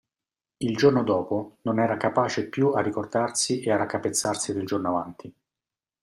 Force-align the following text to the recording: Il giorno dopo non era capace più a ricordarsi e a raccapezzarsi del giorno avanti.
Il 0.57 0.75
giorno 0.75 1.03
dopo 1.03 1.57
non 1.61 1.77
era 1.77 1.95
capace 1.95 2.47
più 2.49 2.69
a 2.71 2.81
ricordarsi 2.81 3.59
e 3.61 3.69
a 3.69 3.77
raccapezzarsi 3.77 4.51
del 4.51 4.65
giorno 4.65 4.87
avanti. 4.89 5.31